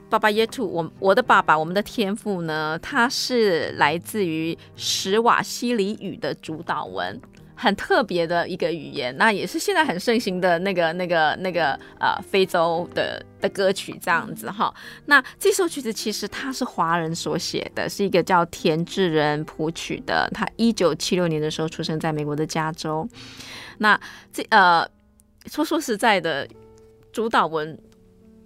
[0.10, 2.78] 爸爸耶兔，我我的爸爸，我们的天赋呢？
[2.82, 7.18] 他是来自于史瓦西里语的主导文，
[7.56, 9.16] 很特别的一个语言。
[9.16, 14.74] 那也是现在很盛行的那个、那个、那个呃非洲的的歌曲这样子哈。
[15.06, 20.30] 那这首曲子其实他是华人所写的，是一个叫田志仁谱曲的。
[20.34, 23.08] 他一九七六年的时候出生在美国的加州。
[23.78, 23.98] 那
[24.34, 24.86] 这呃
[25.46, 26.48] 说说实在的，
[27.12, 27.78] 主导文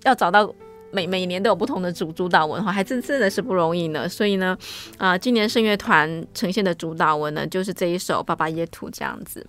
[0.04, 0.54] 要找到。
[0.92, 4.08] 每每年都有不同的主主导文哈，还真真的是不容易呢。
[4.08, 4.58] 所以呢，
[4.98, 9.46] 啊、呃，今年圣乐团呈现的主导文呢，就是这一首《爸爸耶土》这样子。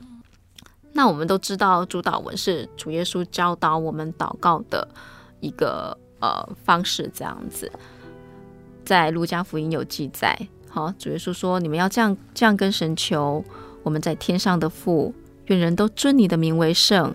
[0.93, 4.89] 那我们都知道，主导文是主耶稣教导我们祷告的
[5.39, 7.71] 一个呃方式，这样子。
[8.85, 10.37] 在路加福音有记载，
[10.69, 13.45] 好，主耶稣说：“你们要这样这样跟神求，
[13.85, 17.15] 我们在天上的父，愿人都尊你的名为圣，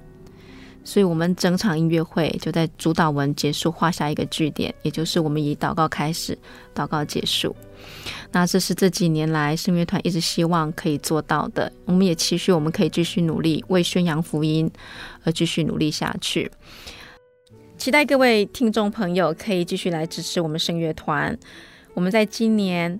[0.83, 6.37] 所以，我们整场音乐会就在主祷文结束画下一个句点，也就是我们以祷告开始，
[6.73, 7.55] 祷告结束。
[8.31, 11.71] 那这是这几年来圣乐团一直希望可以做到的。
[11.85, 14.69] 我们也期许我们可以继续努力，为宣扬福音
[15.23, 16.49] 而继续努力下去。
[17.77, 21.37] 期待各位听众朋友可以继续来支持我们圣乐团。
[21.93, 22.99] 我们在今年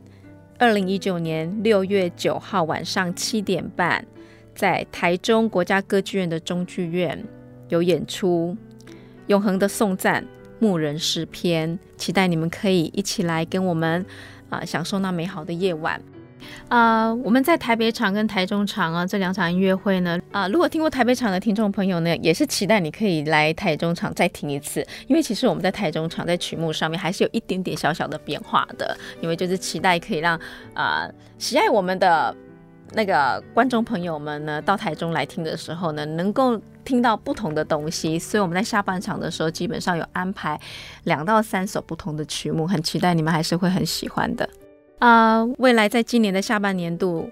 [0.60, 4.06] 二零一九年六月九号晚上七点半，
[4.54, 7.24] 在台中国家歌剧院的中剧院。
[7.72, 8.56] 有演出
[9.28, 10.22] 《永恒的颂赞》
[10.60, 14.06] 牧人诗篇，期待你们可以一起来跟我们
[14.50, 16.00] 啊、享受那美好的夜晚
[16.68, 30.38] 啊、我们在台北场跟台中场啊这两场音乐会呢啊、如果听过台北场的听众朋友呢，也是期待你可以来台中场再听一次，因为其实我们在台中场在曲目上面还是有一点点小小的变化的，因为就是期待可以让
[30.74, 32.36] 啊、喜爱我们的
[32.94, 36.62] 那个观众朋友们呢到台中来听的时候呢，能够。
[36.84, 40.60] 听到不同的东西，所以我们在下半场的时候，基本上有安排
[41.06, 44.50] 两到三首不同的曲目，很期待你们还是会很喜欢的
[45.00, 47.30] 啊未来在今年的下半年度，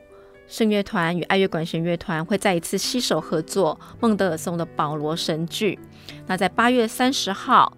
[0.48, 5.78] 圣乐团与爱乐管弦乐团会再一次携手合作孟德尔颂的《保罗神剧》。
[6.28, 7.72] 那在八月三十号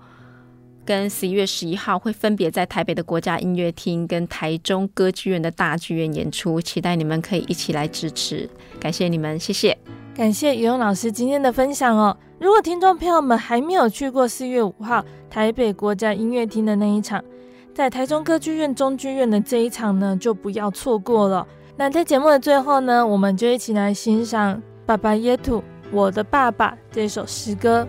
[0.92, 9.78] 跟十一月十一号会分别在台北的国家音乐厅跟台中歌剧院的大剧院演出，期待你们可以一起来支持，感谢你们，谢谢。
[10.14, 12.18] 感谢游泳老师今天的分享哦。
[12.40, 17.24] 如果听众朋友们还没有去过四月五号台北国家音乐厅的那一场，
[17.74, 21.48] 在台中歌剧院中剧院的这一场呢，就不要错过了。
[21.78, 27.88] 那在节目的最后呢，我们就一起来欣赏《爸爸耶土》我的爸爸这首诗歌。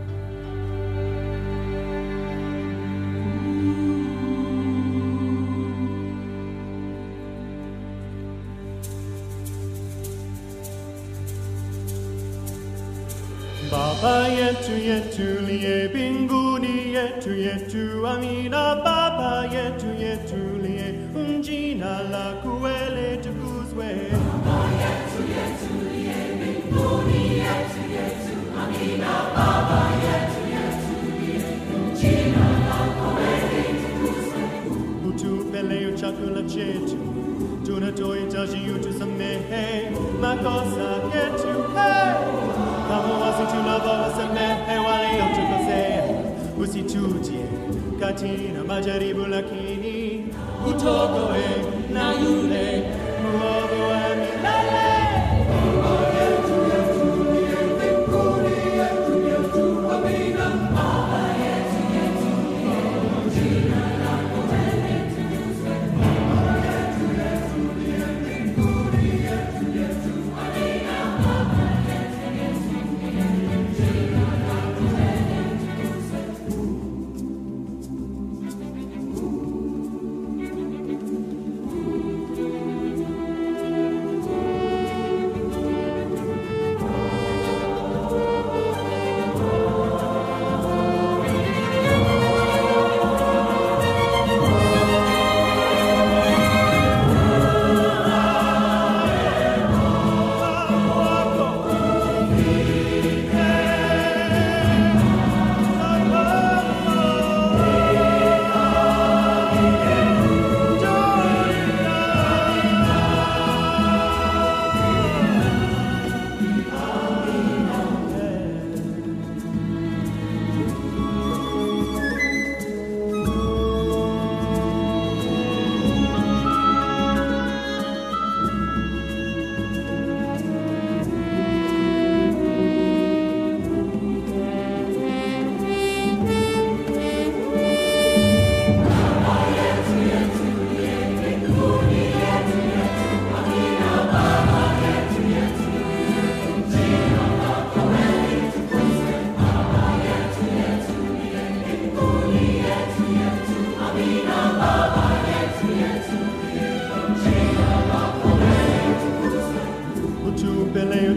[14.03, 23.53] 爸爸耶土耶土里耶宾古里耶土耶土阿米那爸爸耶土耶土里耶乌吉那拉库维勒图库
[37.65, 39.39] Tuna not do it as you to some me,
[40.21, 42.15] ma cosa che tu hai.
[42.89, 44.47] Come was it you love was a me,
[45.35, 45.81] tu cose.
[46.59, 47.47] Usi tu tie,
[48.01, 50.25] katina majaribu lakini.
[50.67, 52.85] Utoko e na yule.
[53.23, 53.72] Uopo.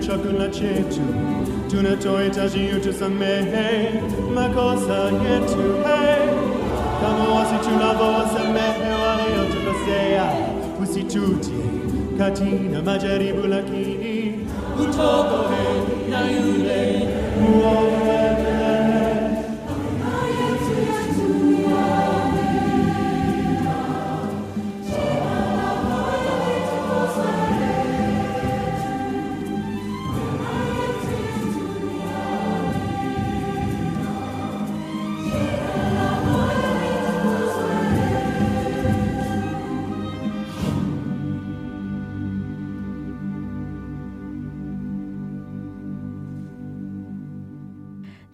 [0.07, 1.01] Chakula chetu,
[1.69, 3.89] tunatohitaji utusamehe
[4.35, 6.25] makosa yetu, hey.
[7.01, 10.31] Kama wasi tunavyowasamehe waliotukosea,
[10.83, 11.53] usitutie
[12.17, 14.33] katika majaribu, lakini
[14.81, 15.65] utokoe
[16.09, 17.07] na yule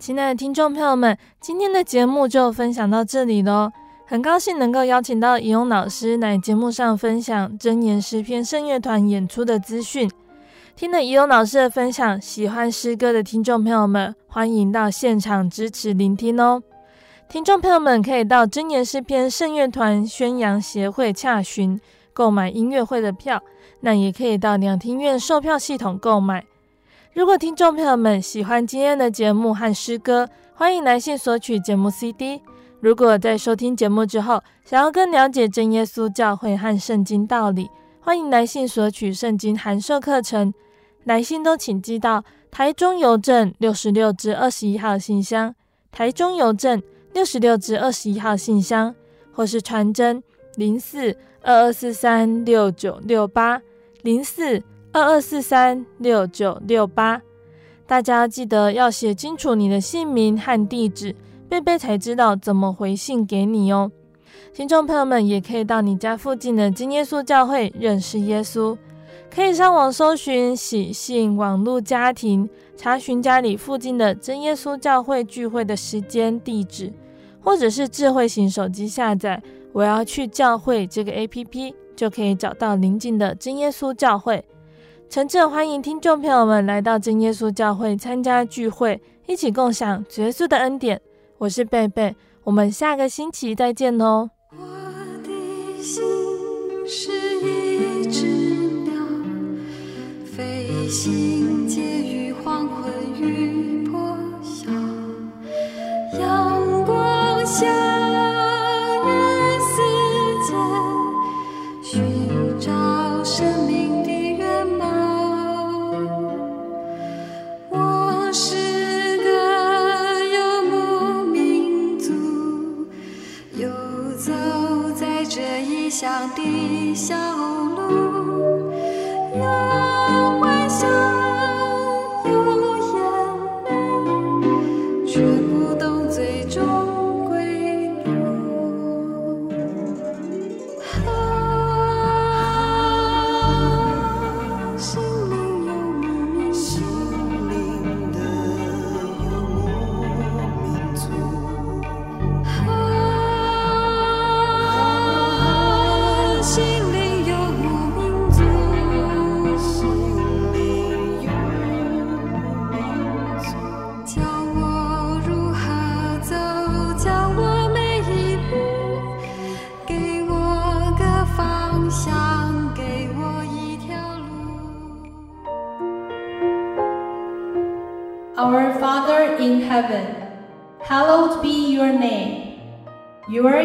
[0.02, 3.72] 亲爱的听众朋友们，今天的节目就分享到这里喽。
[4.08, 10.10] 很高兴能够邀请到宜雍老师来节目上分享真言诗篇圣乐团演出的资讯。
[10.76, 16.64] 听了宜雍老师的分享，喜欢诗歌的听众朋友们，欢迎到现场支持聆听哦。
[17.30, 21.80] 听众朋友们可以到真言诗篇圣乐团宣扬协会洽询
[22.12, 23.40] 购买音乐会的票，
[23.82, 26.44] 那也可以到两厅院售票系统购买。
[27.14, 32.42] 如果听众朋友们喜欢今天的节目和诗歌，欢迎来信索取节目 CD。
[32.80, 40.54] 如果在收听节目之后，想要更了解真耶稣教会和圣经道理，欢迎来信索取圣经函授课程。
[41.04, 45.54] 来信都请寄到台中邮政六十六至二十一号信箱，
[45.92, 46.82] 台中邮政
[47.12, 48.96] 六十六至二十一号信箱，
[49.34, 50.24] 或是传真
[50.56, 53.62] 零四二二四三六九六八
[54.02, 54.64] 零四。
[54.94, 57.22] 二二四三六九六八，
[57.88, 61.16] 大家记得要写清楚你的姓名和地址，
[61.48, 63.90] 贝贝才知道怎么回信给你哦。
[64.54, 68.78] 听众朋友们也可以到你家附近的真耶稣教会认识耶稣，
[69.34, 76.92] 可以上网搜寻喜信网络家庭，查询家里附近的真耶稣教会聚会的时间地址，
[77.40, 81.74] 或者是智慧型手机下载我要去教会这个 APP。
[81.94, 84.44] 就可以找到邻近的真耶稣教会。
[85.12, 91.02] 诚挚欢迎听众朋友们来到真耶稣教会参加聚会，一起共享耶稣的恩典。
[91.38, 94.30] 我是贝贝，我们下个星期再见哦。
[94.52, 94.64] 我
[95.22, 96.02] 的心
[96.88, 98.26] 是一只
[98.86, 98.94] 鸟，
[100.24, 102.90] 飞行介于黄昏
[103.20, 104.72] 与破晓，
[106.22, 108.01] 阳光下。